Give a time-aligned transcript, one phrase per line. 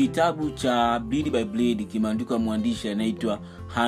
[0.00, 3.38] kitabu cha Bleed by Bleed kimeandikwa mwandishi anaitwa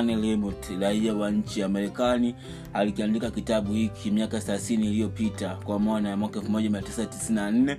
[0.05, 2.35] Lemot raia wa nchi ya marekani
[2.73, 7.77] alikiandika kitabu hiki miaka 30 iliyopita kwa mwana ya mwaka 1994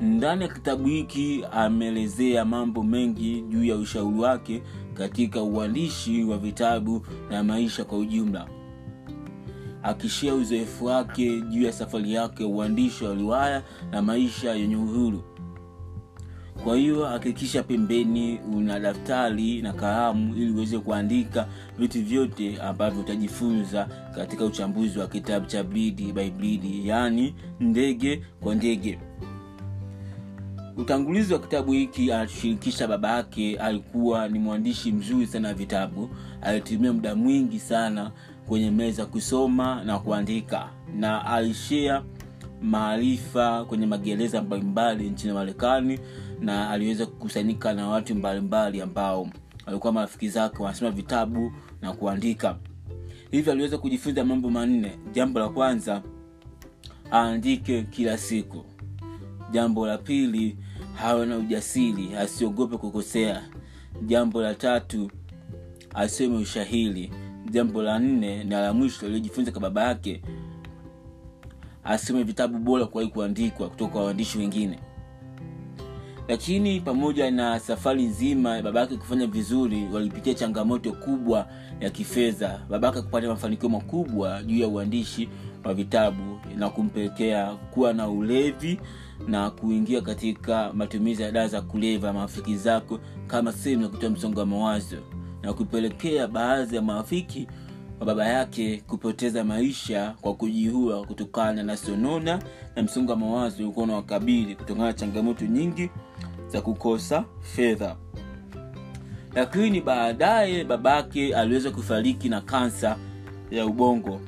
[0.00, 4.62] ndani ya kitabu hiki ameelezea mambo mengi juu ya ushauri wake
[4.94, 8.46] katika uandishi wa vitabu na maisha kwa ujumla.
[9.82, 15.33] Akishia uzoefu wake juu ya safari yake ya uandishi wa riwaya na maisha yenye uhuru
[16.64, 21.46] kwa hiyo hakikisha pembeni una daftari na kalamu ili uweze kuandika
[21.78, 28.54] vitu vyote ambavyo utajifunza katika uchambuzi wa kitabu cha bridi by bridi yaani ndege kwa
[28.54, 28.98] ndege.
[30.76, 36.10] Utangulizi wa kitabu hiki anatushirikisha baba yake alikuwa ni mwandishi mzuri sana wa vitabu.
[36.42, 38.10] Alitumia muda mwingi sana
[38.48, 40.68] kwenye meza kusoma na kuandika.
[40.96, 42.02] Na alishea
[42.62, 45.98] maarifa kwenye magereza mbalimbali nchini marekani
[46.40, 49.28] na aliweza kukusanyika na watu mbalimbali ambao
[49.66, 52.56] walikuwa marafiki zake wanasoma vitabu na kuandika.
[53.30, 54.98] Hivyo aliweza kujifunza mambo manne.
[55.12, 56.02] Jambo la kwanza
[57.12, 58.64] aandike kila siku.
[59.50, 60.58] Jambo la pili
[60.94, 63.42] hawe na ujasiri asiogope kukosea.
[64.06, 65.10] Jambo la tatu
[65.94, 67.12] asome ushahili.
[67.50, 70.22] Jambo la nne na la mwisho aliojifunza kwa baba yake
[71.84, 74.78] asome vitabu bora kuwahi kuandikwa kutoka kwa waandishi wengine
[76.28, 81.46] lakini pamoja na safari nzima babake kufanya vizuri walipitia changamoto kubwa
[81.80, 82.60] ya kifedha.
[82.70, 85.28] Babake kupata mafanikio makubwa juu ya uandishi
[85.64, 88.80] wa vitabu na kumpelekea kuwa na ulevi
[89.28, 94.40] na kuingia katika matumizi ya dawa za kuleva marafiki zako kama sehemu ya kutoa msongo
[94.40, 94.96] wa mawazo
[95.42, 97.46] na kupelekea baadhi ya marafiki
[98.00, 102.42] wa baba yake kupoteza maisha kwa kujiua kutokana na sonona
[102.76, 105.90] na msongo wa mawazo ulikuwa unawakabili kutokana na changamoto nyingi
[106.48, 107.96] za kukosa fedha.
[109.34, 112.96] Lakini baadaye babake aliweza kufariki na kansa
[113.50, 114.20] ya ubongo.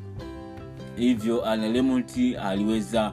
[0.96, 3.12] Hivyo analemonti aliweza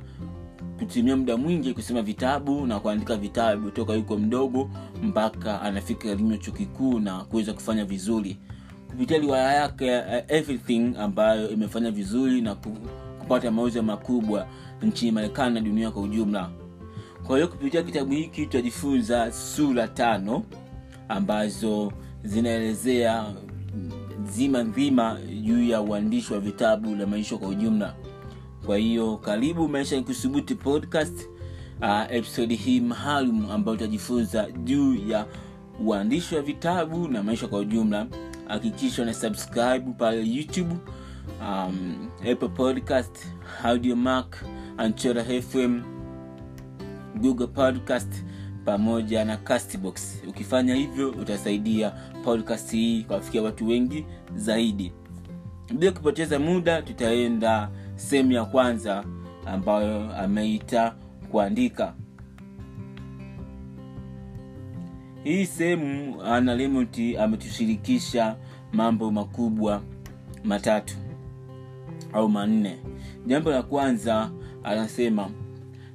[0.80, 4.70] kutumia muda mwingi kusoma vitabu na kuandika vitabu toka yuko mdogo
[5.04, 8.38] mpaka anafika elimu ya chuo kikuu na kuweza kufanya vizuri
[8.94, 12.56] kupitia riwaya yake uh, everything ambayo imefanya vizuri na
[13.20, 14.48] kupata mauzo makubwa
[14.82, 16.50] nchini marekani na dunia kwa ujumla.
[17.28, 20.44] Kwa hiyo kupitia kitabu hiki tutajifunza sura tano
[21.10, 21.92] ambazo
[22.24, 23.26] zinaelezea
[24.32, 27.94] zima nzima juu ya uandishi wa vitabu na maisha kwa ujumla.
[28.66, 31.28] Kwa hiyo karibu maisha nikusubuti podcast
[31.82, 35.26] uh, episodi hii maalum ambayo utajifunza juu ya
[35.86, 38.08] uandishi wa vitabu na maisha kwa ujumla
[38.54, 40.76] hakikisha na subscribe pale youtube
[41.42, 43.28] um, apple podcast
[43.64, 44.46] audio mark
[44.78, 45.82] anchora fm
[47.22, 48.14] google podcast
[48.66, 50.24] pamoja na castbox.
[50.30, 51.92] Ukifanya hivyo utasaidia
[52.24, 54.06] podcast hii kuwafikia watu wengi
[54.36, 54.94] zaidi.
[55.78, 59.04] Bila kupoteza muda tutaenda sehemu ya kwanza
[59.46, 60.96] ambayo ameita
[61.32, 61.94] kuandika
[65.24, 68.36] hii sehemu ana lemoti ametushirikisha
[68.74, 69.82] mambo makubwa
[70.44, 70.96] matatu
[72.14, 72.78] au manne.
[73.28, 74.32] Jambo la kwanza
[74.64, 75.30] anasema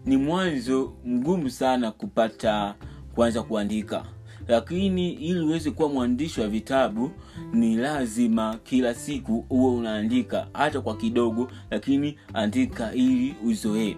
[0.06, 2.74] ni mwanzo mgumu sana kupata
[3.14, 4.04] kuanza kuandika.
[4.48, 7.10] Lakini ili uweze kuwa mwandishi wa vitabu
[7.52, 13.96] ni lazima kila siku uwe unaandika hata kwa kidogo lakini andika ili uzoee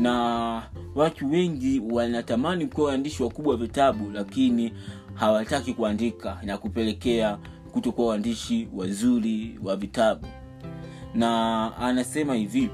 [0.00, 0.62] na
[0.94, 4.72] watu wengi wanatamani kuwa waandishi wakubwa wa vitabu lakini
[5.14, 7.38] hawataki kuandika na kupelekea
[7.72, 10.26] kutokuwa waandishi wazuri wa vitabu.
[11.14, 12.70] Na anasema hivi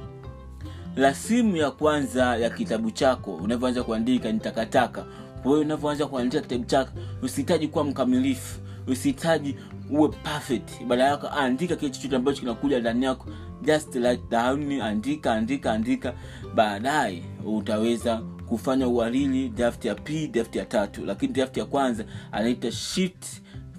[0.96, 5.04] rasimu ya kwanza ya kitabu chako unavyoanza kuandika ni takataka.
[5.42, 6.90] Kwa hiyo unavyoanza kuandika kitabu chako
[7.22, 8.60] usihitaji kuwa mkamilifu.
[8.86, 9.56] Usihitaji
[9.90, 10.84] uwe perfect.
[10.86, 13.26] Baada yako andika kile chochote ambacho kinakuja ndani yako
[13.66, 16.14] just like down andika andika andika.
[16.54, 18.16] Baadaye utaweza
[18.48, 21.04] kufanya uhariri draft ya p draft ya tatu.
[21.04, 23.24] Lakini draft ya kwanza anaita shift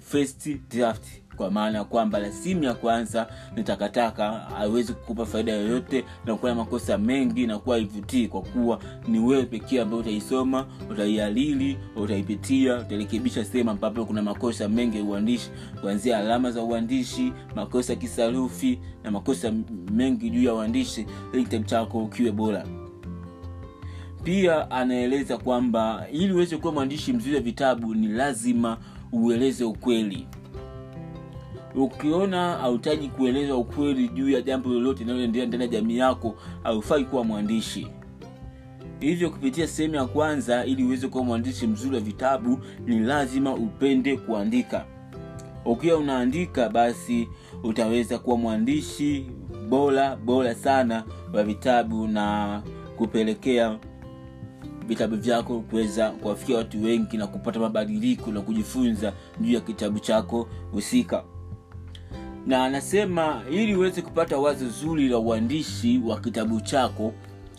[0.00, 1.04] first draft
[1.36, 6.54] kwa maana ya kwamba rasimu ya kwanza ni takataka haiwezi kukupa faida yoyote na na
[6.54, 8.78] makosa mengi na kuwa ivutii kwa kuwa
[9.08, 15.50] ni wewe pekee ambayo utaisoma utaialili utaipitia utarekebisha sehemu ambapo kuna makosa mengi ya uandishi
[15.80, 19.52] kuanzia alama za uandishi makosa ya kisarufi na makosa
[19.92, 22.66] mengi juu ya uandishi ili kitabu chako ukiwe bora.
[24.24, 28.78] Pia anaeleza kwamba ili uweze kuwa mwandishi mzuri wa vitabu ni lazima
[29.12, 30.26] ueleze ukweli
[31.76, 37.24] ukiona hautaji kueleza ukweli juu ya jambo lolote linaloendelea ndani ya jamii yako haufai kuwa
[37.24, 37.88] mwandishi.
[39.00, 44.16] Hivyo kupitia sehemu ya kwanza ili uweze kuwa mwandishi mzuri wa vitabu ni lazima upende
[44.16, 44.84] kuandika.
[45.64, 47.28] Ukiwa unaandika basi
[47.62, 49.30] utaweza kuwa mwandishi
[49.68, 52.62] bora bora sana wa vitabu na
[52.96, 53.78] kupelekea
[54.86, 60.48] vitabu vyako kuweza kuwafikia watu wengi na kupata mabadiliko na kujifunza juu ya kitabu chako
[60.72, 61.24] husika
[62.46, 67.12] na anasema ili uweze kupata wazo zuri la uandishi wa kitabu chako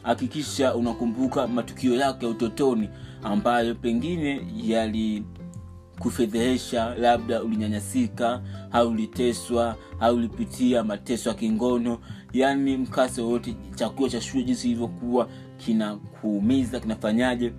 [0.04, 2.90] hakikisha unakumbuka matukio yako ya utotoni
[3.24, 8.42] ambayo pengine yalikufedhehesha labda ulinyanyasika
[8.72, 12.00] au uliteswa au ulipitia mateso ya kingono
[12.34, 17.54] yaani mkasa wowote chakula cha shule jinsi ilivyokuwa kinakuumiza kinafanyaje.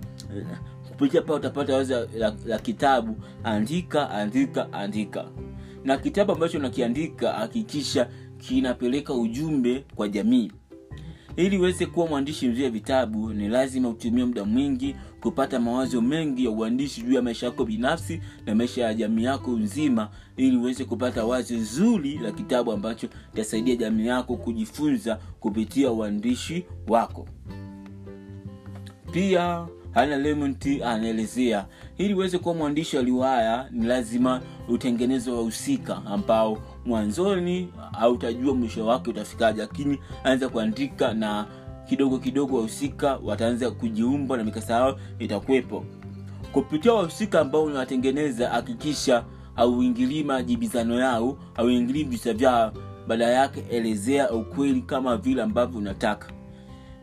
[0.89, 5.25] Kupitia paa utapata wazo la, la kitabu andika andika andika
[5.83, 10.51] na kitabu ambacho unakiandika hakikisha kinapeleka ujumbe kwa jamii.
[11.35, 16.45] Ili uweze kuwa mwandishi mzuri wa vitabu ni lazima utumie muda mwingi kupata mawazo mengi
[16.45, 20.85] ya uandishi juu ya maisha yako binafsi na maisha ya jamii yako nzima ili uweze
[20.85, 27.27] kupata wazo zuri la kitabu ambacho itasaidia jamii yako kujifunza kupitia uandishi wako.
[29.11, 31.65] Pia hana lemont anaelezea
[31.99, 37.69] ili uweze kuwa mwandishi wa riwaya ni lazima utengeneze wahusika ambao mwanzoni
[37.99, 41.45] hautajua mwisho wake utafikaje lakini anza kuandika na
[41.89, 45.85] kidogo kidogo wahusika wataanza kujiumba na mikasa yao itakuwepo.
[46.51, 49.23] Kupitia wahusika ambao unawatengeneza hakikisha
[49.55, 52.73] auingilii majibizano yao auingilii visa vyao
[53.07, 56.27] baada yake elezea ukweli kama vile ambavyo unataka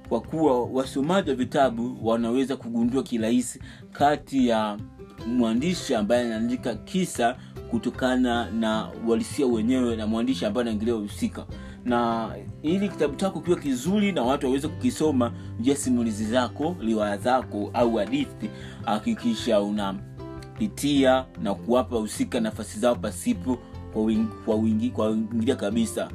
[0.08, 3.60] kwa kuwa wasomaji wa vitabu wanaweza kugundua kirahisi
[3.92, 4.78] kati ya
[5.26, 7.36] mwandishi ambaye anaandika kisa
[7.70, 11.46] kutokana na uhalisia wenyewe na mwandishi ambaye anaingilia husika
[11.84, 12.28] na
[12.62, 17.94] ili kitabu chako kiwe kizuri na watu waweze kukisoma jia simulizi zako riwaya zako au
[17.96, 18.50] hadithi
[18.84, 23.58] hakikisha unapitia na kuwapa husika nafasi zao pasipo
[23.92, 26.08] kwa wingi, kwa wingi, kwa wingilia kabisa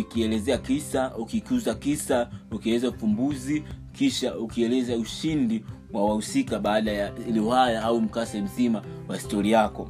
[0.00, 8.00] ukielezea kisa ukikuza kisa ukieleza ufumbuzi kisha ukieleza ushindi wa wahusika baada ya riwaya au
[8.00, 9.88] mkase mzima wa stori yako.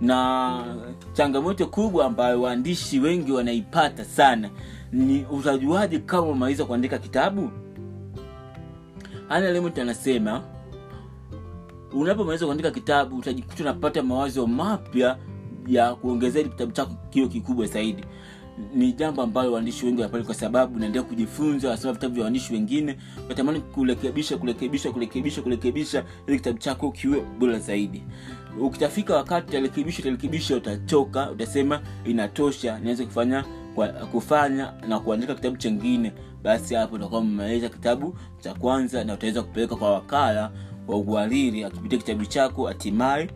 [0.00, 0.64] Na
[1.12, 4.50] changamoto kubwa ambayo waandishi wengi wanaipata sana
[4.92, 7.50] ni utajuaji kama umaliza kuandika kitabu?
[9.28, 10.42] Ana lemont anasema
[11.92, 15.18] unapomaliza kuandika kitabu utajikuta unapata mawazo mapya
[15.66, 18.04] ya kuongezea kitabu chako kio kikubwa zaidi
[18.74, 22.96] ni jambo ambayo waandishi wengi wanapali kwa sababu naendelea kujifunza wasoma vitabu vya waandishi wengine.
[23.28, 28.02] Natamani kurekebisha kurekebisha kurekebisha kurekebisha ili kitabu chako kiwe bora zaidi.
[28.60, 33.44] Ukitafika wakati utarekebisha utarekebisha utachoka utasema inatosha niweze kufanya
[34.12, 36.12] kufanya na kuandika kitabu chengine.
[36.42, 40.52] Basi hapo utakuwa umemaliza kitabu cha kwanza na utaweza kupeleka kwa wakala
[40.88, 43.30] wa uhariri akipitia kitabu chako hatimaye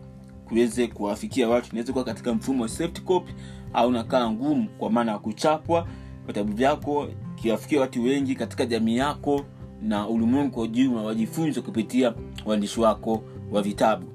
[0.44, 1.68] kuweze kuwafikia watu.
[1.70, 3.32] Inaweza kuwa katika mfumo wa soft copy
[3.72, 5.86] au nakala ngumu kwa maana ya kuchapwa
[6.26, 9.44] vitabu vyako kiwafikia watu wengi katika jamii yako
[9.82, 12.14] na ulimwengu kwa ujumla wajifunze kupitia
[12.46, 13.22] uandishi wako
[13.52, 14.06] wa vitabu.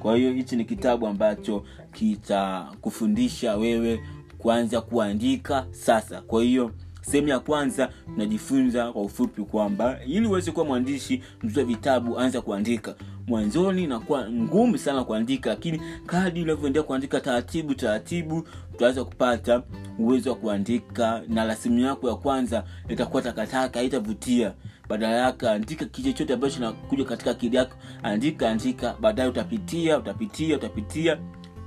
[0.00, 4.00] Kwa hiyo hichi ni kitabu ambacho kitakufundisha wewe
[4.38, 6.20] kuanza kuandika sasa.
[6.20, 6.70] Kwa hiyo
[7.10, 12.40] sehemu ya kwanza tunajifunza kwa ufupi kwamba ili uweze kuwa mwandishi mzuri wa vitabu anza
[12.40, 12.94] kuandika.
[13.26, 19.62] Mwanzoni inakuwa ngumu sana kuandika lakini kadi unavyoendelea kuandika taratibu taratibu utaweza kupata
[19.98, 24.52] uwezo wa kuandika na rasimu yako ya kwanza itakuwa takataka haitavutia.
[24.88, 30.56] Badala yake andika kitu chochote ambacho nakuja katika akili yako andika andika baadaye utapitia utapitia
[30.56, 31.18] utapitia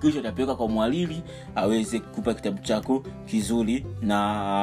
[0.01, 1.21] kisha utapeleka kwa mwalili
[1.55, 4.17] aweze kupa kitabu chako kizuri na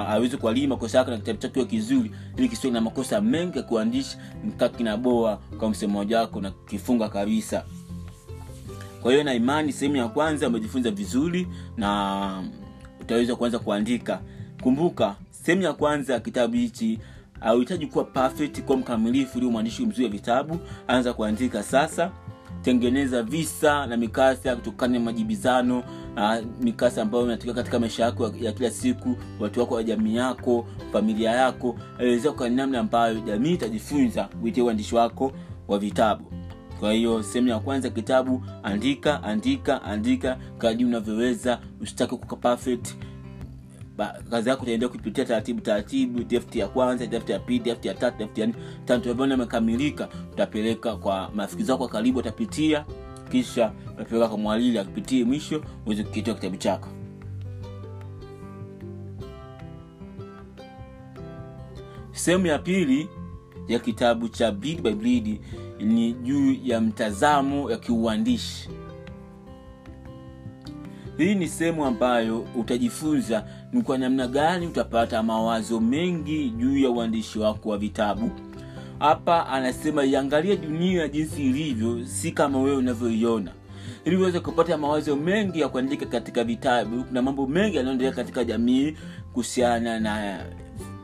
[0.09, 4.19] aweze kualii makosa yako na kitabu chako kizuri ili kisiwe na makosa mengi ya kuandisha
[4.77, 7.65] kinaboa kwa msemaji wako na kifunga kabisa.
[9.03, 12.43] Kwa hiyo na imani sehemu ya kwanza umejifunza vizuri na
[13.01, 14.21] utaweza kuanza kuandika.
[14.63, 16.99] Kumbuka sehemu ya kwanza ya kitabu hichi
[17.41, 22.11] hauhitaji kuwa perfect kuwa mkamilifu ili mwandishi mzuri wa vitabu anza kuandika sasa
[22.67, 25.79] tengeneza visa na mikasa kutokana na majibizano
[26.17, 30.67] uh, mikasa ambayo inatokea katika maisha yako ya kila siku watu wako wa jamii yako
[30.93, 35.33] familia yako elezea kwa namna ambayo jamii itajifunza kuitia uandishi wako
[35.69, 36.25] wa vitabu.
[36.81, 42.95] Kwa hiyo sehemu ya kwanza kitabu andika andika andika kadi unavyoweza usitake kuka perfect
[44.31, 48.19] kazi yako utaendea kupitia taratibu taratibu tafti ya kwanza tafti ya pili tafti ya tatu
[48.19, 48.57] tafti ya nne.
[48.85, 52.85] Tantuavona amekamilika utapeleka kwa marafiki zako wa karibu utapitia
[53.31, 56.89] kisha utapeleka kwa mwalili akipitie mwisho uweze kukitoa kitabu chako.
[62.13, 63.09] Sehemu ya pili
[63.69, 65.41] ya kitabu cha Bleed by Bleed
[65.81, 68.69] ni juu ya mtazamo ya kiuandishi
[71.19, 77.39] hii ni sehemu ambayo utajifunza ni kwa namna gani utapata mawazo mengi juu ya uandishi
[77.39, 78.31] wako wa vitabu.
[78.99, 83.53] Hapa anasema iangalie dunia jinsi ilivyo si kama wewe unavyoiona.
[84.05, 88.95] Ili uweze kupata mawazo mengi ya kuandika katika vitabu kuna mambo mengi yanayoendelea katika jamii
[89.33, 90.39] kuhusiana na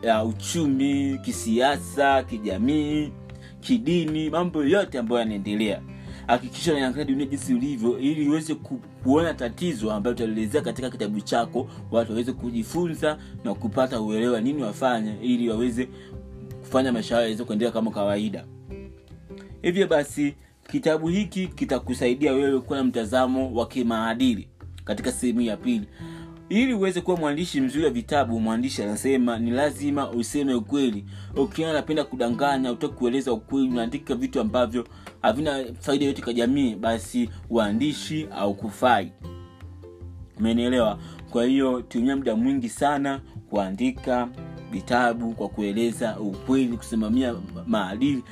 [0.03, 3.13] ya uchumi kisiasa kijamii
[3.61, 5.81] kidini mambo yote ambayo yanaendelea
[6.27, 11.69] hakikisha unaangalia dunia jinsi ilivyo ili uweze ku, kuona tatizo ambayo utalielezea katika kitabu chako
[11.91, 15.89] watu waweze kujifunza na kupata uelewa nini wafanye ili waweze
[16.61, 18.45] kufanya maisha yao yaweze kuendelea kama kawaida.
[19.63, 20.35] Hivyo basi
[20.71, 24.49] kitabu hiki kitakusaidia wewe kuwa na mtazamo wa kimaadili
[24.85, 25.87] katika sehemu ya pili
[26.53, 31.05] ili uweze kuwa mwandishi mzuri wa vitabu mwandishi anasema ni lazima useme ukweli.
[31.37, 34.87] Ukiona anapenda kudanganya utaki kueleza ukweli unaandika vitu ambavyo
[35.23, 38.57] havina faida yote kwa jamii basi uandishi au
[40.39, 40.99] umenielewa?
[41.31, 44.29] Kwa hiyo tumia muda mwingi sana kuandika
[44.73, 47.35] vitabu kwa kueleza ukweli kusimamia
[47.67, 48.23] maadili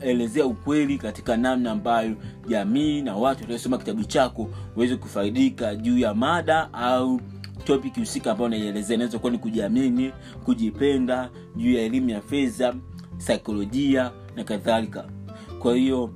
[0.00, 2.16] elezea ukweli katika namna ambayo
[2.48, 7.20] jamii na watu wataosoma kitabu chako waweze kufaidika juu ya mada au
[7.64, 10.12] topic husika ambayo naielezea inaweza kuwa ni kujiamini
[10.44, 12.74] kujipenda juu ya elimu ya fedha
[13.18, 15.04] saikolojia na kadhalika.
[15.58, 16.10] Kwa hiyo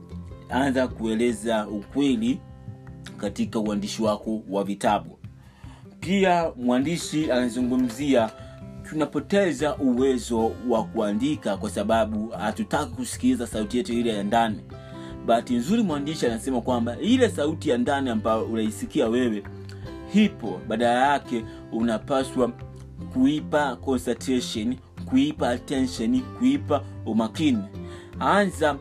[0.48, 2.40] anza kueleza ukweli
[3.16, 5.18] katika uandishi wako wa vitabu.
[6.00, 8.30] Pia mwandishi anazungumzia
[8.88, 14.60] tunapoteza uwezo wa kuandika kwa sababu hatutaki kusikiliza sauti yetu ile ya ndani.
[15.26, 19.42] Bahati nzuri mwandishi anasema kwamba ile sauti ya ndani ambayo unaisikia wewe
[20.20, 20.61] hipo.
[20.68, 22.52] Badala yake unapaswa
[23.12, 27.62] kuipa concentration kuipa attention kuipa umakini.
[28.20, 28.76] Anza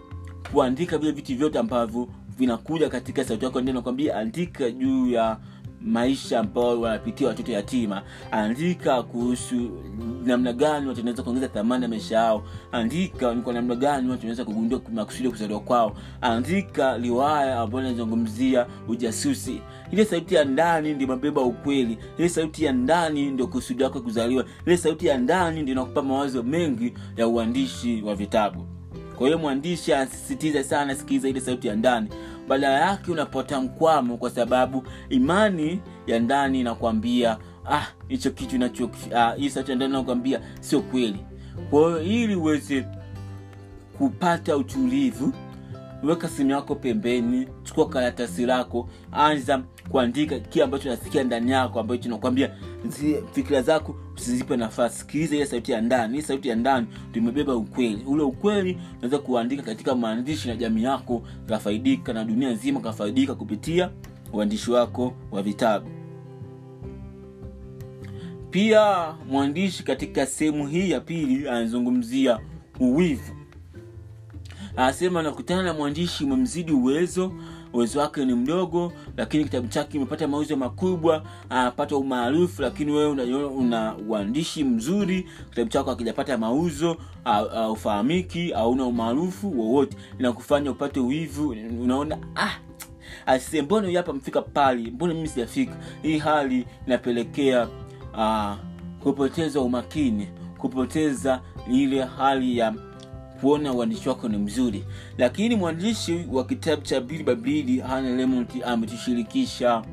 [0.51, 3.61] kuandika vile vitu vyote ambavyo vinakuja katika sauti yako.
[3.61, 5.37] Ndio nakwambia andika juu ya
[5.85, 8.01] maisha ambao wanapitia watoto yatima.
[8.31, 9.55] Andika kuhusu
[10.25, 12.43] namna gani watu wanaweza kuongeza thamani ya maisha yao.
[12.71, 15.95] Andika ni kwa namna gani watu wanaweza kugundua makusudi kuzaliwa kwao.
[16.21, 19.61] Andika riwaya ambayo inazungumzia ujasusi.
[19.91, 21.97] Ile sauti ya ndani ndio mabeba ukweli.
[22.17, 24.45] Ile sauti ya ndani ndio kusudi wako kuzaliwa.
[24.65, 28.65] Ile sauti ya ndani ndio inakupa mawazo mengi ya uandishi wa vitabu.
[29.17, 32.07] Kwa hiyo mwandishi anasisitiza sana sikiliza ile sauti ya ndani
[32.47, 37.37] badala yake unapata mkwamo kwa sababu imani ya ndani inakwambia
[37.71, 41.25] ah hicho kitu inacho ah, hii ndani inakwambia sio kweli.
[41.69, 42.85] Kwa hiyo ili uweze
[43.97, 45.33] kupata utulivu
[46.03, 52.09] weka simu yako pembeni chukua karatasi lako anza kuandika kile ambacho nasikia ndani yako ambacho
[52.09, 52.51] nakwambia
[53.31, 54.99] fikira zako usizipe nafasi.
[54.99, 56.15] Sikiliza ile sauti ya ndani.
[56.17, 58.03] Hii sauti ya ndani tumebeba ukweli.
[58.07, 63.89] Ule ukweli unaweza kuandika katika maandishi na jamii yako kafaidika na dunia nzima kafaidika kupitia
[64.33, 65.89] uandishi wako wa vitabu.
[68.51, 72.39] Pia mwandishi katika sehemu hii ya pili anazungumzia
[72.79, 73.35] uwivu.
[74.75, 77.31] Anasema nakutana na mwandishi umemzidi uwezo
[77.75, 83.23] uwezo wake ni mdogo lakini kitabu chake kimepata mauzo makubwa anapata umaarufu lakini wewe una,
[83.47, 89.97] una uandishi mzuri kitabu chako akijapata mauzo aufahamiki auna umaarufu wowote.
[90.19, 91.49] Inakufanya upate uivu
[91.81, 92.51] unaona ah
[93.25, 95.75] asie mbona hapa mfika pali mbona mimi sijafika?
[96.01, 97.67] Hii hali inapelekea
[98.13, 98.53] uh,
[99.03, 100.27] kupoteza umakini
[100.57, 101.41] kupoteza
[101.71, 102.73] ile hali ya
[103.41, 104.85] kuona uandishi wako ni mzuri.
[105.17, 109.83] Lakini mwandishi wa kitabu cha bili babili hana lemont ametushirikisha.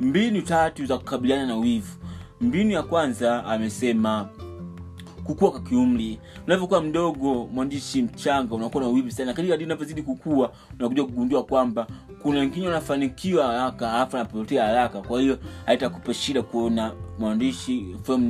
[0.00, 1.92] Mbinu tatu za kukabiliana na wivu.
[2.40, 4.28] Mbinu ya kwanza amesema
[5.26, 6.18] kukua kwa kiumri.
[6.46, 9.26] Unavyokuwa mdogo mwandishi mchanga unakuwa na wivu sana.
[9.26, 11.86] Lakini hadi unavyozidi kukua unakuja kugundua kwamba
[12.22, 15.00] kuna wengine wanafanikiwa haraka alafu anapotea haraka.
[15.00, 18.22] Kwa hiyo haitakupa shida kuona mwandishi from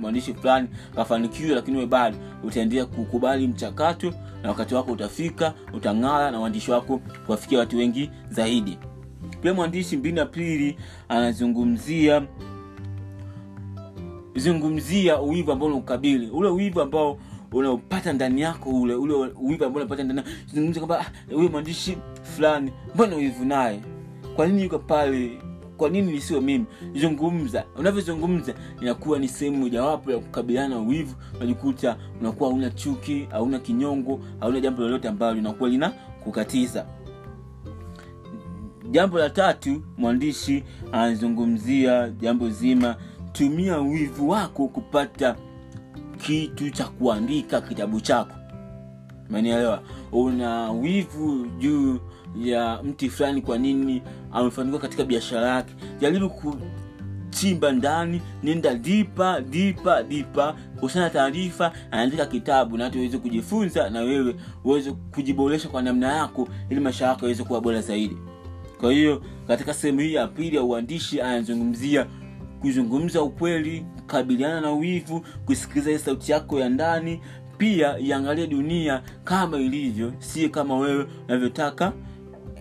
[0.00, 6.40] mwandishi fulani kafanikiwa lakini we bado utaendelea kukubali mchakato na wakati wako utafika utang'ara na
[6.40, 8.78] uandishi wako kuwafikia watu wengi zaidi.
[9.42, 10.76] Pia mwandishi mbili aprili
[11.08, 12.22] anazungumzia
[14.36, 17.18] zungumzia uwivu ambao unaukabili ule uwivu ambao
[17.52, 20.22] unaopata ndani yako ule ule uwivu ambao unapata ndani
[20.54, 23.80] zungumza kwamba huyo mwandishi fulani mbona uwivu naye?
[24.36, 25.38] Kwa nini yuko pale?
[25.76, 26.64] Kwa nini nisiwe mimi?
[26.94, 27.64] Zungumza.
[27.78, 34.20] Unavyozungumza inakuwa ni sehemu mojawapo ya kukabiliana na uwivu unajikuta unakuwa hauna chuki hauna kinyongo
[34.40, 35.90] hauna jambo lolote ambalo linakuwa lina
[36.24, 36.86] kukatiza
[38.90, 42.96] jambo la tatu mwandishi anazungumzia jambo zima
[43.32, 45.36] tumia wivu wako kupata
[46.26, 48.34] kitu cha kuandika kitabu chako.
[49.30, 49.82] Umenielewa?
[50.12, 51.98] Una wivu juu
[52.42, 55.74] ya mti fulani kwa nini amefanikiwa katika biashara yake.
[56.00, 60.54] Jaribu kuchimba ndani nenda dipa dipa dipa.
[60.80, 66.80] Kusana taarifa anaandika kitabu na hata kujifunza na wewe uweze kujiboresha kwa namna yako ili
[66.80, 68.16] maisha yako yaweze kuwa bora zaidi.
[68.80, 72.06] Kwa hiyo katika sehemu hii ya pili ya uandishi anazungumzia
[72.62, 77.20] kuzungumza ukweli kukabiliana na wivu kusikiliza sauti yako ya ndani
[77.58, 81.92] pia iangalie dunia kama ilivyo si kama wewe unavyotaka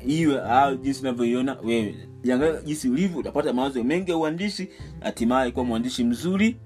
[0.08, 1.96] iwe au jinsi unavyoiona wewe.
[2.24, 6.58] Iangalie jinsi ulivyo utapata mawazo mengi ya uandishi hatimaye kuwa mwandishi mzuri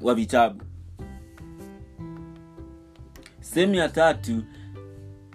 [0.00, 0.64] wa vitabu.
[3.40, 4.42] Sehemu ya tatu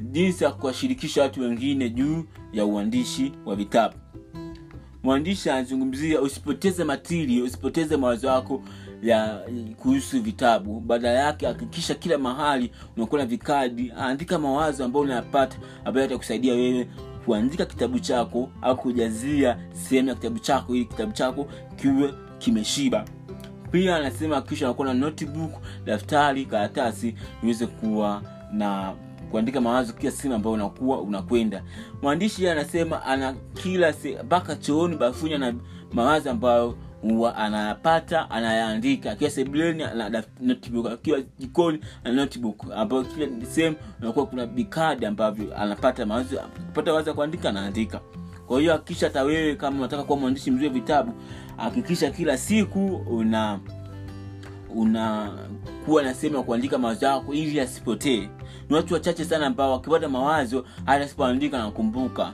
[0.01, 2.23] jinsi ya kuwashirikisha watu wengine juu
[2.53, 3.95] ya uandishi wa vitabu
[5.03, 8.61] mwandishi anazungumzia usipoteze matiri usipoteze mawazo yako
[9.03, 9.41] ya
[9.77, 10.79] kuhusu vitabu.
[10.79, 13.93] Badala yake hakikisha kila mahali unakuwa na vikadi.
[13.97, 16.87] Andika mawazo ambayo unayapata ambayo yatakusaidia wewe
[17.25, 23.05] kuandika kitabu chako au kujazia sehemu ya kitabu chako ili kitabu chako kiwe kimeshiba.
[23.71, 25.51] Pia anasema kisha unakuwa na notebook
[25.85, 28.93] daftari karatasi iweze kuwa na
[29.33, 31.63] kuandika mawazo kila sehemu ambayo unakuwa unakwenda.
[32.01, 35.53] Mwandishi anasema ana kila mpaka chooni bafuni na
[35.93, 39.11] mawazo ambayo huwa anayapata anayaandika.
[39.11, 39.83] Akiwa sebuleni
[40.93, 42.27] akiwa jikoni ana
[42.75, 48.01] ambayo kila sehemu unakuwa kuna bikadi ambavyo anapata mawazo kupata wazo ya kuandika anaandika.
[48.47, 51.13] Kwa hiyo hakikisha hata wewe kama unataka kuwa mwandishi mzuri wa vitabu
[51.57, 53.59] hakikisha kila siku una
[54.75, 58.29] unakuwa na sehemu ya kuandika mawazo yako ili asipotee
[58.69, 62.33] ni watu wachache sana ambao wakipata mawazo hata asipoandika nakumbuka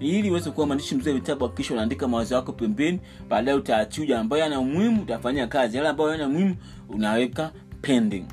[0.00, 3.00] ili uweze kuwa mwandishi mzuri vitabu hakikisha unaandika mawazo yako pembeni.
[3.28, 5.76] Baadaye utachuja ambayo yana umuhimu utafanyia kazi.
[5.76, 6.56] Yale ambayo yana muhimu
[6.88, 7.50] unaweka
[7.82, 8.24] pending.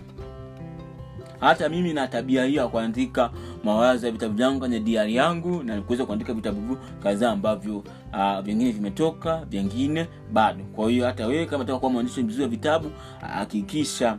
[1.40, 3.32] Hata mimi na tabia hiyo ya kuandika
[3.68, 8.72] mawazo ya vitabu vyangu kwenye diari yangu na kuweza kuandika vitabu kadhaa ambavyo uh, vingine
[8.72, 10.64] vimetoka vingine bado.
[10.64, 14.18] Kwa hiyo hata wewe kama taka kuwa mwandishi mzuri wa vitabu hakikisha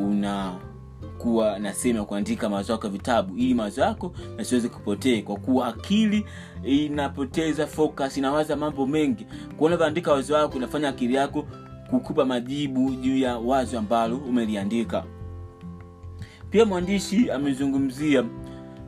[0.00, 0.52] una
[1.18, 5.36] kuwa na sehemu ya kuandika mawazo yako ya vitabu ili mawazo yako yasiweze kupotee kwa
[5.36, 6.26] kuwa akili
[6.64, 9.26] inapoteza focus inawaza mambo mengi.
[9.56, 11.44] Kuona vyoandika wazo wako inafanya akili yako
[11.90, 15.04] kukupa majibu juu ya wazo ambalo umeliandika.
[16.50, 18.24] Pia mwandishi amezungumzia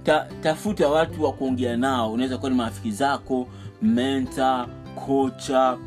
[0.05, 2.13] ta, tafuta watu wa kuongea nao.
[2.13, 3.49] Unaweza kuwa ni marafiki zako
[3.83, 4.67] menta
[5.07, 5.79] kocha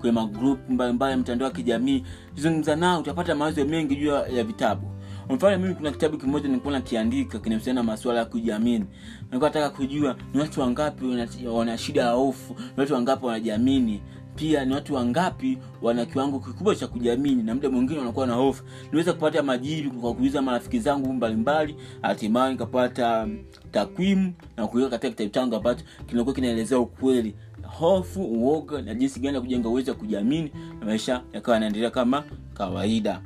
[0.00, 2.04] kwenye magrupu mbalimbali mtandao wa kijamii.
[2.36, 4.86] Zungumza nao utapata mawazo mengi juu ya vitabu.
[5.30, 8.84] Mfano mimi kuna kitabu kimoja nilikuwa nakiandika kinahusiana na masuala ya kujiamini.
[9.26, 11.04] Nilikuwa nataka kujua ni watu wangapi
[11.46, 14.02] wana shida ya hofu ni watu wangapi wanajiamini
[14.36, 18.64] pia ni watu wangapi wana kiwango kikubwa cha kujiamini na muda mwingine wanakuwa na hofu.
[18.92, 23.28] Niweza kupata majibu kwa kuuliza marafiki zangu mbalimbali hatimaye nikapata
[23.72, 27.34] takwimu na kuiweka katika kitabu changu ambacho kinakuwa kinaelezea ukweli.
[27.62, 32.24] Hofu uoga na jinsi gani ya kujenga uwezo wa kujiamini na maisha yakawa yanaendelea kama
[32.54, 33.20] kawaida.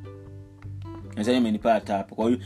[1.15, 2.15] Nadhani imenipata hapo.
[2.15, 2.39] Kwa hiyo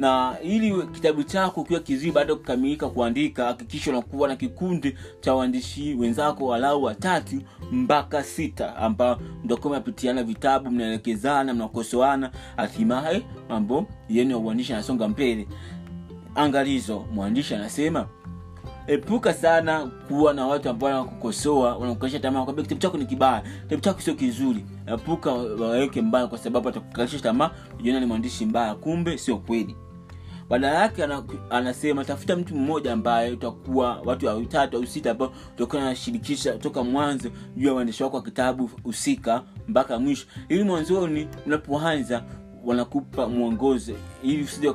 [0.00, 5.34] na ili kitabu chako kiwa kizuri baada ya kukamilika kuandika hakikisha unakuwa na kikundi cha
[5.34, 7.36] waandishi wenzako walau watatu
[7.72, 15.46] mpaka sita ambao mtakuwa mnapitiana vitabu mnaelekezana mnakosoana hatimaye mambo yenu ya uandishi anasonga mbele.
[16.34, 18.06] Angalizo mwandishi anasema
[18.86, 23.82] epuka sana kuwa na watu ambao wanakukosoa wanakukalisha tamaa kwambia kitabu chako ni kibaya kitabu
[23.82, 24.64] chako sio kizuri.
[24.86, 29.76] Epuka waweke mbaya kwa sababu atakukalisha tamaa ujiona ni mwandishi mbaya kumbe sio kweli
[30.50, 31.04] badala yake
[31.50, 37.30] anasema tafuta mtu mmoja ambaye utakuwa watu watatu au sita ambao utakuwa nashirikisha toka mwanzo
[37.56, 40.26] juu ya uandishi wako wa kitabu husika mpaka mwisho.
[40.48, 42.24] Ili mwanzoni unapoanza
[42.64, 43.92] wanakupa mwongozo.
[44.22, 44.68] Ili usije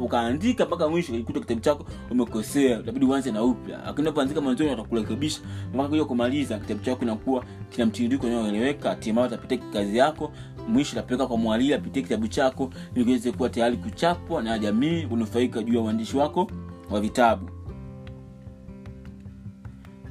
[0.00, 3.78] ukaandika mpaka mwisho ikuta kitabu chako umekosea utabidi uanze na upya.
[3.84, 5.40] Lakini unapoanzika mwanzoni watakurekebisha.
[5.74, 10.32] Mpaka kuja kumaliza kitabu chako kinakuwa kina mtiririko unaoeleweka hatimaye utapitia kazi yako
[10.68, 15.62] mwisho napeleka kwa mwalili apitie kitabu chako ili kiweze kuwa tayari kuchapwa na jamii kunufaika
[15.62, 16.50] juu ya uandishi wako
[16.90, 17.50] wa vitabu.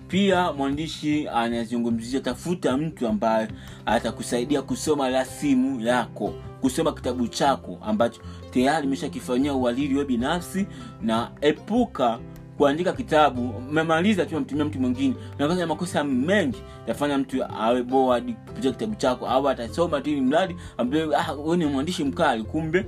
[0.08, 3.48] Pia mwandishi anazungumzia tafuta mtu ambaye
[3.86, 10.68] atakusaidia kusoma rasimu yako kusoma kitabu chako ambacho tayari imeshakifanyia uhalili we binafsi
[11.02, 12.20] na epuka
[12.62, 15.16] kuandika kitabu umemaliza tu namtumia mtu mwingine.
[15.40, 20.56] Unafanya makosa mengi tafanya mtu awe bored kupitia kitabu chako au atasoma tu ili mradi
[20.78, 22.86] ah, ni mwandishi mkali kumbe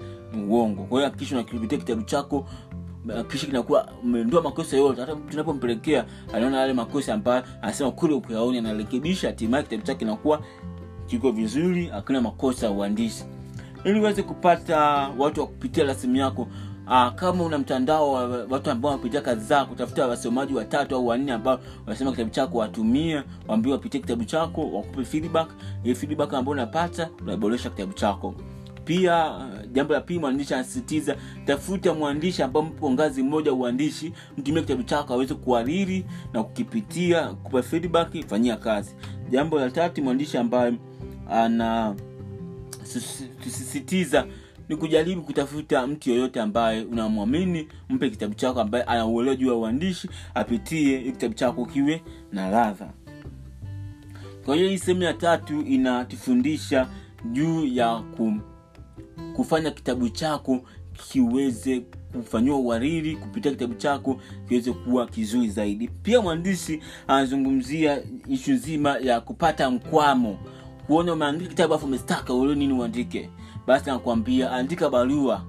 [0.50, 0.84] uongo.
[0.84, 2.46] Kwa hiyo hakikisha unakipitia kitabu chako
[3.32, 5.02] kisha kinakuwa umeondoa makosa yote.
[5.02, 10.42] Hata tunapompelekea anaona yale makosa ambayo anasema kule ukuyaoni anarekebisha hatimaye kitabu chake kinakuwa
[11.08, 13.24] kiko vizuri hakuna makosa uandishi.
[13.84, 14.80] Ili uweze kupata
[15.18, 16.48] watu wa kupitia rasimu yako
[16.88, 21.32] Aa, kama una mtandao wa watu ambao wanapitia kazi zako tafuta wasomaji watatu au wanne
[21.32, 25.50] ambao wanasema kitabu chako watumie waambie wapitie kitabu chako wakupe feedback
[25.84, 28.36] ile feedback ambayo unapata unaboresha kitabu chako
[28.86, 31.16] pia uh, jambo la pili mwandishi anasisitiza
[31.46, 37.64] tafuta mwandishi ambao mpo ngazi mmoja uandishi mtumie kitabu chako aweze kuhariri na kukipitia kupa
[37.64, 38.96] feedback fanyia kazi
[39.30, 40.74] jambo la tatu mwandishi ambaye
[41.30, 41.96] ana
[43.44, 44.26] tusisitiza
[44.74, 50.10] ni kujaribu kutafuta mtu yoyote ambaye unamwamini mpe kitabu chako ambaye anauelewa juu ya uandishi
[50.36, 52.90] apitie kitabu chako kiwe na ladha.
[54.46, 56.88] Kwa hiyo hii sehemu ya tatu inatufundisha
[57.32, 58.34] juu ya ku,
[59.36, 60.62] kufanya kitabu chako
[60.94, 61.80] kiweze
[62.14, 65.88] kufanyiwa uhariri kupitia kitabu chako kiweze kuwa kizuri zaidi.
[65.88, 70.38] Pia mwandishi anazungumzia ishu nzima ya kupata mkwamo.
[70.88, 73.30] Kuona umeandika kitabu afu umestaka ulio nini uandike
[73.68, 75.42] basi nakwambia andika barua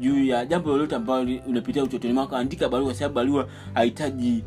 [0.00, 2.36] juu ya jambo lolote ambalo unapitia utotoni mwako.
[2.36, 4.44] Andika barua sababu barua hahitaji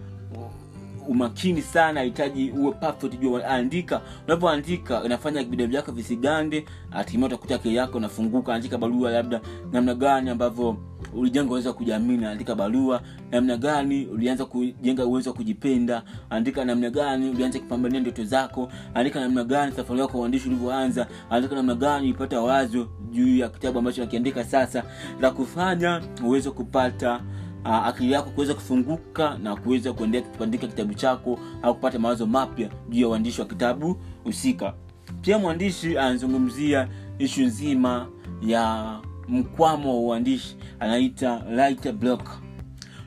[1.08, 4.02] umakini sana hahitaji uwe perfect andika.
[4.28, 10.30] Unapoandika inafanya vidole vyako visigande hatimaye utakuta akili yako nafunguka andika barua labda namna gani
[10.30, 10.78] ambavyo
[11.16, 16.90] ulijenga uwezo wa kujiamini andika barua namna gani ulianza kujenga uwezo wa kujipenda andika namna
[16.90, 22.04] gani ulianza kupambania ndoto zako andika namna gani safari yako uandishi ulivyoanza andika namna gani
[22.04, 24.84] ulipata wazo juu ya kitabu ambacho nakiandika sasa
[25.22, 27.22] la kufanya uweze kupata
[27.66, 29.94] uh, akili yako kuweza kufunguka na kuweza
[30.38, 34.74] kuandika kitabu chako au kupata mawazo mapya juu ya uandishi wa kitabu husika.
[35.22, 36.88] Pia mwandishi anazungumzia
[37.20, 38.08] ishu nzima
[38.46, 38.96] ya
[39.32, 42.30] mkwamo wa uandishi anaita writer block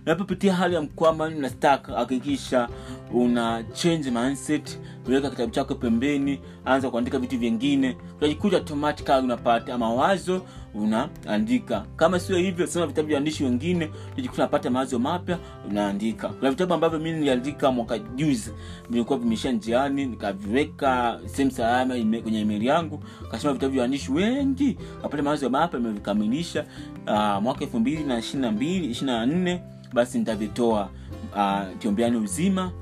[0.07, 1.51] unapopitia hali ya mkwama na
[1.97, 2.69] hakikisha
[3.13, 7.97] una change mindset weka kitabu chako pembeni anza kuandika vitu vingine.
[8.17, 10.43] Utajikuta automatically unapata mawazo
[10.75, 11.85] unaandika.
[11.97, 15.39] Kama sio hivyo soma vitabu vya waandishi wengine utajikuta unapata mawazo mapya
[15.71, 16.29] unaandika.
[16.29, 18.51] Kuna vitabu ambavyo mi niliandika mwaka juzi
[18.91, 25.23] vilikuwa vimesha njiani nikaviweka sehemu salama kwenye imeli yangu kasoma vitabu vya waandishi wengi kapata
[25.23, 26.65] mawazo mapya imevikamilisha
[27.07, 29.63] uh, mwaka elfu mbili na ishiri na mbili ishiri na nne
[29.95, 30.91] basi nitavitoa
[31.37, 32.73] uh, kiombeani uzima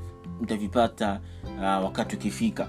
[0.41, 1.21] mtavipata
[1.57, 2.69] uh, wakati ukifika.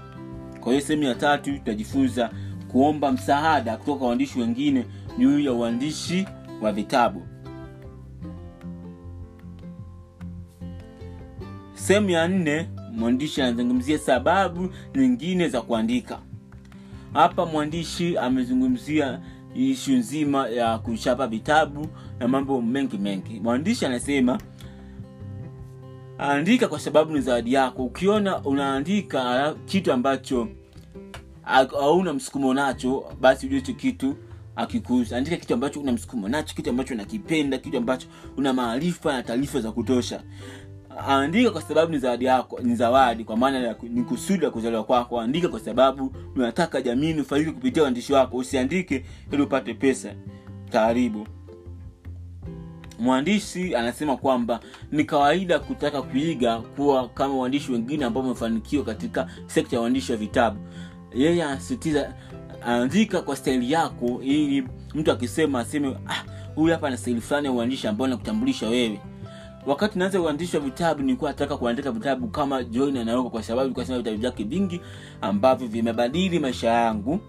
[0.60, 2.30] Kwa hiyo sehemu ya tatu tutajifunza
[2.68, 4.86] kuomba msaada kutoka waandishi wengine
[5.18, 6.26] juu ya uandishi
[6.62, 7.22] wa vitabu.
[11.74, 16.18] Sehemu ya nne mwandishi anazungumzia sababu nyingine za kuandika.
[17.12, 19.20] Hapa mwandishi amezungumzia
[19.54, 21.86] ishu nzima ya kuchapa vitabu
[22.18, 23.40] na mambo mengi mengi.
[23.40, 24.38] Mwandishi anasema
[26.18, 27.84] andika kwa sababu ni zawadi yako.
[27.84, 30.48] Ukiona unaandika kitu ambacho
[31.80, 34.16] hauna msukumo nacho basi ujue hicho kitu
[34.56, 39.22] akikuza andika kitu ambacho una msukumo nacho kitu ambacho unakipenda kitu ambacho una maarifa na
[39.22, 40.22] taarifa za kutosha
[40.98, 45.20] andika kwa sababu ni zawadi yako ni zawadi kwa maana ni kusudi la kuzaliwa kwako.
[45.20, 48.36] Andika kwa sababu unataka jamii nufaike kupitia uandishi wako.
[48.36, 50.14] Usiandike ili upate pesa.
[50.70, 51.26] Taaribu
[52.98, 54.60] mwandishi anasema kwamba
[54.92, 60.18] ni kawaida kutaka kuiga kuwa kama waandishi wengine ambao wamefanikiwa katika sekta ya uandishi wa
[60.18, 60.58] vitabu.
[61.14, 62.14] Yeye anasisitiza
[62.66, 67.52] andika kwa staili yako ili mtu akisema aseme ah, huyu hapa ana staili fulani ya
[67.52, 69.00] uandishi ambao nakutambulisha wewe
[69.66, 73.98] wakati naanza uandishi wa vitabu nilikuwa nataka kuandika vitabu kama John anaoka kwa sababu nilikuwa
[73.98, 74.80] vitabu vyake vingi
[75.20, 77.20] ambavyo vimebadili maisha yangu.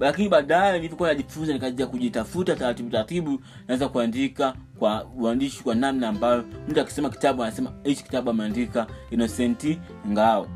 [0.00, 6.44] Lakini baadaye nilivyokuwa najifunza nikaja kujitafuta taratibu taratibu naweza kuandika kwa uandishi kwa namna ambayo
[6.68, 10.46] mtu akisema kitabu anasema hichi kitabu ameandika inosenti ngao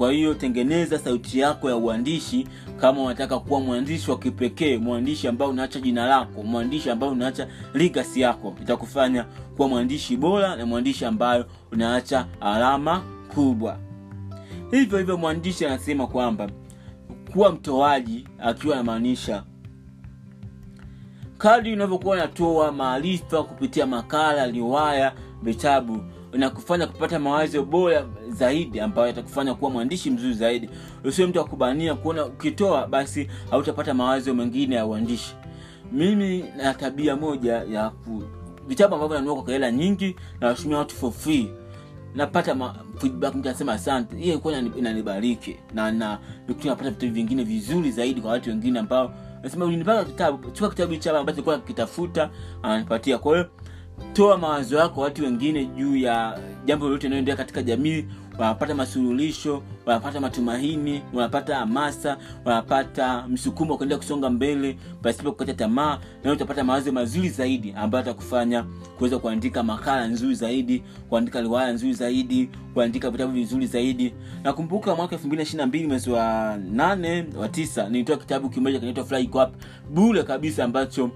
[0.00, 5.48] kwa hiyo tengeneza sauti yako ya uandishi kama unataka kuwa mwandishi wa kipekee mwandishi ambao
[5.50, 8.54] unaacha jina lako mwandishi ambao unaacha ligasi yako.
[8.62, 9.24] Itakufanya
[9.56, 13.02] kuwa mwandishi bora na mwandishi ambayo unaacha alama
[13.34, 13.78] kubwa.
[14.70, 16.50] Hivyo hivyo mwandishi anasema kwamba
[17.32, 19.42] kuwa mtoaji akiwa anamaanisha
[21.38, 26.00] kadri unavyokuwa unatoa maarifa kupitia makala riwaya vitabu
[26.32, 30.70] inakufanya kupata mawazo bora zaidi ambayo yatakufanya kuwa mwandishi mzuri zaidi.
[31.04, 35.34] Usiwe mtu akubania kuona ukitoa basi hautapata mawazo mengine ya uandishi.
[35.92, 38.22] Mimi na tabia moja ya ku
[38.68, 41.50] vitabu ambavyo nanua kwa hela nyingi nawashumia watu for free.
[42.14, 42.74] Napata ma,
[43.72, 45.56] asante hiyo ilikuwa inanibariki.
[45.74, 46.18] Na na
[46.64, 51.08] napata vitu vingine vizuri zaidi kwa watu wengine ambao nasema ulinipaka kitabu chukua kitabu hichi
[51.08, 52.30] ambacho nilikuwa kitafuta
[52.62, 53.18] ananipatia.
[53.18, 53.48] Kwa hiyo
[54.12, 58.04] toa mawazo yako watu wengine juu ya jambo lolote inayoendelea katika jamii.
[58.38, 65.98] Wanapata masuluhisho wanapata matumaini wanapata hamasa wanapata msukumo wa kuendelea kusonga mbele pasipo kukata tamaa.
[66.24, 68.64] Na utapata mawazo mazuri zaidi ambayo atakufanya
[68.98, 74.14] kuweza kuandika makala nzuri zaidi kuandika riwaya nzuri zaidi kuandika vitabu vizuri zaidi.
[74.44, 79.04] Nakumbuka mwaka elfu mbili na mbili mwezi wa nane wa tisa nilitoa kitabu kimoja kinaitwa
[79.04, 79.30] fly
[79.90, 81.10] bule kabisa ambacho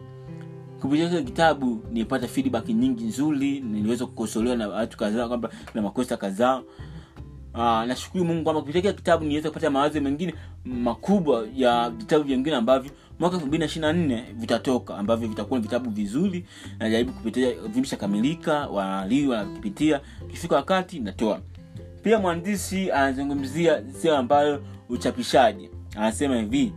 [0.85, 6.17] kupitia kile kitabu nilipata feedback nyingi nzuri niliweza kukosolewa na watu kadhaa kwamba na makosa
[6.17, 6.63] kadhaa.
[7.55, 12.57] Uh, nashukuru mungu kwamba kupitia kile kitabu niliweza kupata mawazo mengine makubwa ya vitabu vingine
[12.57, 16.47] ambavyo mwaka elfu mbili na ishiri na nne vitatoka ambavyo vitakuwa vitabu vizuri.
[16.79, 21.41] Najaribu kupitia vimeshakamilika walii wanavipitia kifika wakati natoa.
[22.03, 25.71] Pia mwandishi anazungumzia sehemu ambayo uchapishaji.
[25.97, 26.73] Anasema hivi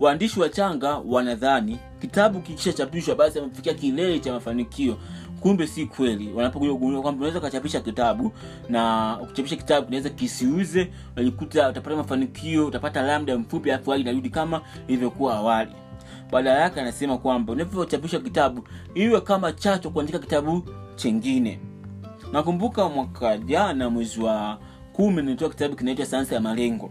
[0.00, 4.96] waandishi wachanga wanadhani kitabu kikishachapishwa basi amefikia kilele cha mafanikio.
[5.40, 6.32] Kumbe si kweli.
[6.32, 8.32] Wanapokuja kwamba unaweza ukachapisha kitabu
[8.68, 14.60] na ukichapisha kitabu kinaweza kisiuze unajikuta utapata mafanikio utapata labda mfupi alafu hali inarudi kama
[14.88, 15.72] ilivyokuwa awali.
[16.30, 20.62] Badala yake anasema kwamba unavyochapisha kitabu iwe kama chacho kuandika kitabu
[20.96, 21.60] chengine.
[22.32, 24.58] Nakumbuka mwaka jana mwezi wa
[24.92, 26.90] kumi nilitoa kitabu kinaitwa sayansi ya malengo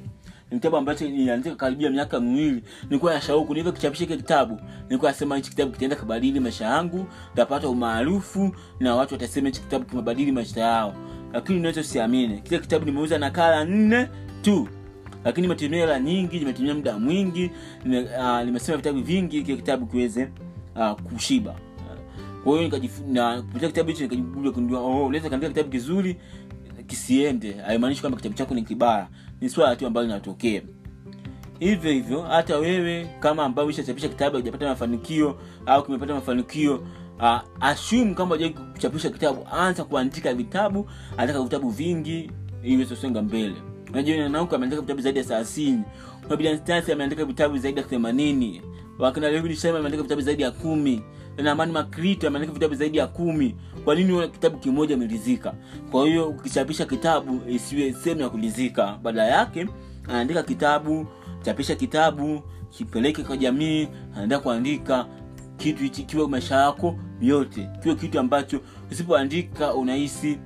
[0.51, 2.63] ni kitabu ambacho niliandika karibia miaka miwili.
[2.83, 4.59] Nilikuwa na shauku nilivyo kichapisha kile kitabu.
[4.83, 7.05] Nilikuwa nasema hichi kitabu kitaenda kabadili maisha yangu
[7.35, 10.95] tapata umaarufu na watu watasema hichi kitabu kimebadili maisha yao.
[11.33, 12.41] Lakini nacho siamini.
[12.41, 14.07] Kile kitabu nimeuza nakala nne
[14.41, 14.67] tu.
[15.25, 17.51] Lakini nimetumia hela nyingi nimetumia muda mwingi
[17.83, 20.29] nime, uh, nimesema vitabu vingi kile kitabu kiweze
[20.75, 21.55] uh, kushiba.
[22.43, 22.69] Kwa hiyo
[23.41, 26.15] kupitia kitabu hicho nikajua kundua oh, unaweza kaandika kitabu kizuri
[26.87, 27.53] kisiende.
[27.53, 29.07] Haimaanishi kwamba kitabu chako ni kibaya
[29.41, 30.61] ni swala tu ambalo linatokea.
[31.59, 36.75] Hivyo hivyo hata wewe kama ambao ishachapisha kitabu hujapata mafanikio au kimepata mafanikio
[37.19, 42.31] uh, assume kama ujai kuchapisha kitabu anza kuandika vitabu andika vitabu vingi
[42.63, 42.85] ili
[43.21, 43.55] mbele.
[43.93, 44.15] Unajua
[44.55, 45.83] ameandika vitabu zaidi ya thelathini.
[46.93, 48.61] Ameandika vitabu zaidi ya themanini.
[48.99, 49.29] Wakina
[49.77, 51.03] ameandika vitabu zaidi ya kumi
[51.43, 53.55] na amani makrito ameandika vitabu zaidi ya kumi.
[53.85, 55.53] Kwa nini wewe kitabu kimoja amelizika
[55.91, 59.67] kwa hiyo ukichapisha kitabu isiwe sehemu ya kulizika badala yake
[60.07, 61.07] anaandika kitabu
[61.41, 65.05] chapisha kitabu kipeleke kwa jamii anaenda kuandika
[65.57, 67.69] kitu hichi kiwe maisha yako yote.
[67.83, 68.59] Kiwe kitu ambacho
[68.91, 70.39] usipoandika unahisi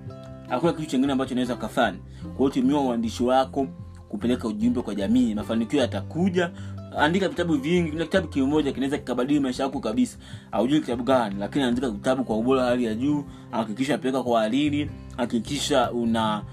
[0.49, 3.67] hakuna kitu chengine ambacho unaweza ukafanya kwa hiyo tumia uandishi wako
[4.09, 5.33] kupeleka ujumbe kwa jamii.
[5.35, 6.51] Mafanikio yatakuja
[6.97, 10.17] andika vitabu vingi kuna kitabu kimoja kinaweza kikabadili maisha yako kabisa.
[10.51, 14.89] Aujui kitabu gani lakini andika vitabu kwa ubora hali ya juu hakikisha peleka kwa alili
[15.17, 16.43] hakikisha una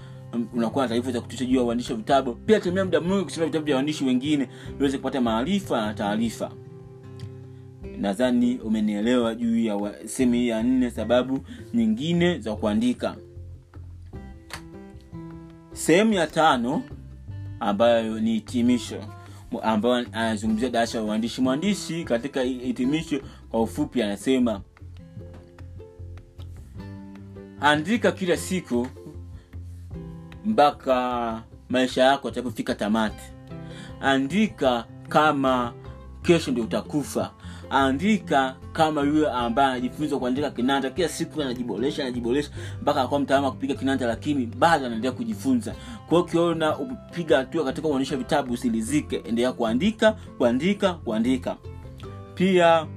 [0.53, 2.33] unakuwa na taarifa za kutosha juu ya uandishi wa vitabu.
[2.33, 4.49] Pia tumia muda mwingi kusoma vitabu vya waandishi wengine
[4.79, 6.51] uweze kupata maarifa na taarifa.
[7.97, 11.39] Nadhani umenielewa juu ya sehemu hii ya nne sababu
[11.73, 13.15] nyingine za kuandika.
[15.71, 16.81] Sehemu ya tano
[17.59, 19.03] ambayo ni hitimisho
[19.63, 21.41] ambayo anazungumzia darasa ya uandishi.
[21.41, 24.61] Mwandishi katika hitimisho kwa ufupi anasema
[27.61, 28.87] andika kila siku
[30.45, 33.23] mpaka maisha yako atakapofika tamati.
[34.01, 35.73] Andika kama
[36.21, 37.31] kesho ndio utakufa
[37.69, 40.89] andika kama yule ambaye anajifunza kuandika kinanda.
[40.89, 42.49] Kila siku anajiboresha anajiboresha
[42.81, 45.75] mpaka akuwa mtaalamu kupiga kinanda lakini bado anaendelea kujifunza.
[46.09, 49.15] Kwao ukiona upiga hatua katika kuonyesha vitabu usilizike.
[49.15, 51.55] Endelea kuandika kuandika kuandika.
[52.35, 52.87] Pia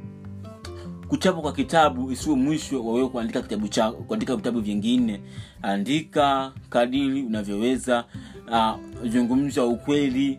[1.08, 5.20] kuchapa kwa kitabu isiwe mwisho wa wewe kuandika kitabu chako kuandika vitabu vingine.
[5.62, 8.04] Andika kadiri unavyoweza.
[8.50, 8.72] Uh,
[9.08, 10.38] zungumza ukweli.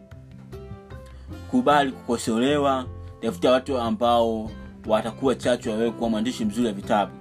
[1.51, 2.85] Kubali kukosolewa
[3.23, 4.51] tafuta watu ambao
[4.87, 7.11] watakuwa chachu ya kuwa mwandishi mzuri wa vitabu.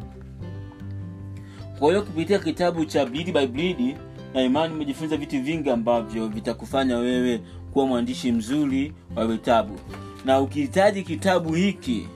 [1.79, 3.97] Kwa hiyo kupitia kitabu cha Bleed by Bleed
[4.35, 7.41] na imani umejifunza vitu vingi ambavyo vitakufanya wewe
[7.73, 9.79] kuwa mwandishi mzuri wa vitabu.
[10.25, 12.09] Na ukihitaji kitabu hiki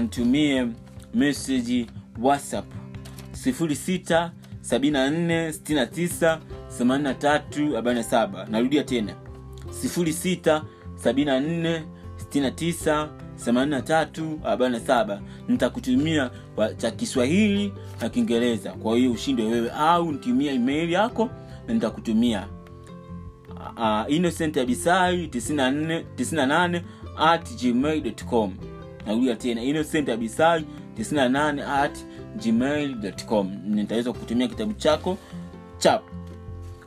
[0.00, 0.66] nitumie
[1.14, 1.86] meseji
[2.22, 2.66] whatsapp
[3.46, 4.30] 06
[4.70, 6.38] 74 69
[6.80, 9.14] 83 narudia tena
[9.84, 10.62] 06
[11.04, 11.82] 74
[12.40, 15.18] 69 83
[15.48, 16.30] nitakutumia
[16.76, 18.72] cha kiswahili na kiingereza.
[18.72, 21.30] Kwa hiyo ushinde wewe au nitumia email yako
[21.68, 22.46] na nitakutumia.
[23.76, 26.82] Uh, innocent abisari 98
[27.18, 28.54] at gmail.com
[29.06, 30.64] narudia tena innocent abisai
[31.00, 31.98] 98 at
[32.44, 35.18] gmail.com nitaweza kutumia kitabu chako
[35.78, 36.02] chap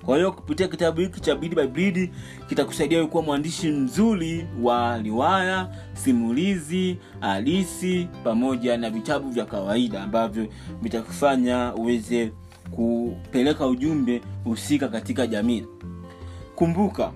[0.09, 2.09] kwa hiyo kupitia kitabu hiki cha Bidi Bleed
[2.47, 10.47] kitakusaidia kuwa mwandishi mzuri wa riwaya simulizi halisi pamoja na vitabu vya kawaida ambavyo
[10.81, 12.31] vitakufanya uweze
[12.71, 15.65] kupeleka ujumbe husika katika jamii.
[16.55, 17.11] Kumbuka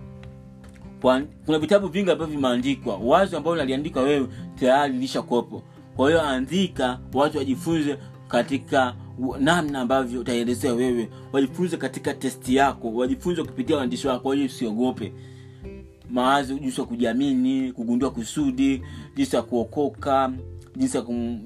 [1.45, 2.97] kuna vitabu vingi ambavyo vimeandikwa.
[2.97, 5.63] Wazo ambao unaliandika wewe tayari lishakopo
[5.95, 8.95] kwa hiyo andika watu wajifunze katika
[9.39, 15.13] namna ambavyo utaelezea wewe wajifunze katika testi yako wajifunze kupitia waandishi wako kwa usiogope.
[16.10, 18.82] Mawazo jinsi ya kujiamini kugundua kusudi
[19.15, 20.32] jinsi ya kuokoka
[20.76, 21.39] jinsi ya kum...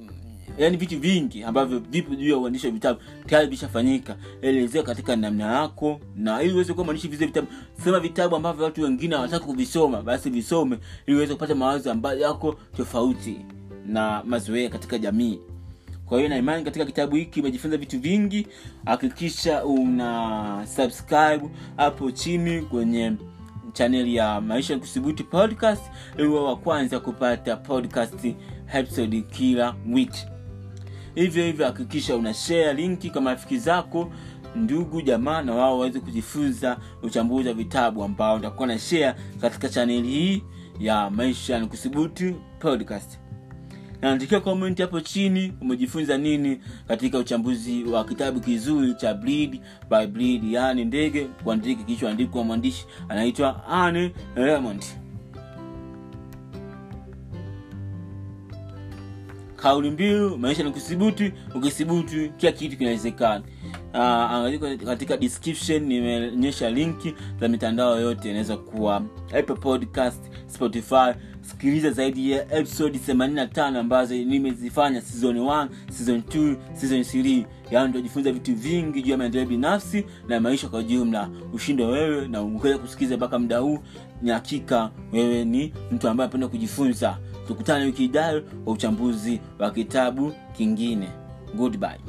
[0.58, 4.17] yaani vitu vingi ambavyo vipo juu ya uandishi wa vitabu tayari vishafanyika.
[4.41, 7.47] Elezea katika namna yako na ili uweze kuwa mwandishi vile vitabu
[7.84, 12.56] sema vitabu ambavyo watu wengine hawataka kuvisoma basi visome ili uweze kupata mawazo ambayo yako
[12.77, 13.38] tofauti
[13.88, 15.39] na mazoea katika jamii
[16.08, 18.48] kwa hiyo na imani katika kitabu hiki umejifunza vitu vingi
[18.86, 23.13] hakikisha una subscribe hapo chini kwenye
[23.74, 25.84] chaneli ya maisha kusubuti podcast
[26.17, 28.26] ili uwe wa kwanza kupata podcast
[28.74, 30.26] episode kila wiki
[31.15, 34.12] hivyo hivyo hakikisha una share linki kwa marafiki zako
[34.56, 40.08] ndugu jamaa na wao waweze kujifunza uchambuzi wa vitabu ambao utakuwa na share katika chaneli
[40.08, 40.43] hii
[40.80, 43.20] ya maisha kuthubutu podcast
[44.01, 50.43] naandikia komenti hapo chini umejifunza nini katika uchambuzi wa kitabu kizuri cha bleed by bleed
[50.43, 54.83] yaani ndege kwa ndege kilichoandikwa mwandishi anaitwa ane Raymond.
[59.55, 63.43] Kauli mbiu maisha ni kuthubutu ukithubutu kila kitu kinawezekana.
[63.93, 68.95] Uh, katika description nimeonyesha linki za mitandao yote inaweza kuwa
[69.39, 71.13] apple podcast spotify
[71.51, 78.31] sikiliza zaidi ya episode 85 ambazo nimezifanya season 1 season 2 season 3 yaani utajifunza
[78.31, 81.29] vitu vingi juu ya maendeleo binafsi na maisha kwa jumla.
[81.53, 83.79] Ushinde wewe na ukaweza kusikiliza mpaka muda huu
[84.21, 87.17] ni hakika wewe ni mtu ambaye apenda kujifunza.
[87.47, 91.07] Tukutane wiki ijayo kwa uchambuzi wa kitabu kingine.
[91.55, 91.99] Goodbye